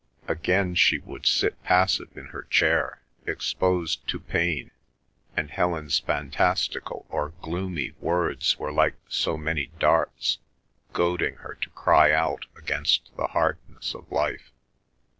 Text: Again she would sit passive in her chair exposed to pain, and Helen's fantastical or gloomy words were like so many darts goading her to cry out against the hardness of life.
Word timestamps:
Again 0.27 0.73
she 0.73 0.97
would 0.97 1.27
sit 1.27 1.61
passive 1.61 2.17
in 2.17 2.25
her 2.29 2.47
chair 2.49 3.01
exposed 3.27 4.07
to 4.07 4.19
pain, 4.19 4.71
and 5.37 5.51
Helen's 5.51 5.99
fantastical 5.99 7.05
or 7.09 7.33
gloomy 7.43 7.91
words 7.99 8.57
were 8.57 8.71
like 8.71 8.95
so 9.07 9.37
many 9.37 9.67
darts 9.77 10.39
goading 10.91 11.35
her 11.35 11.53
to 11.61 11.69
cry 11.69 12.11
out 12.11 12.47
against 12.57 13.15
the 13.15 13.27
hardness 13.27 13.93
of 13.93 14.11
life. 14.11 14.51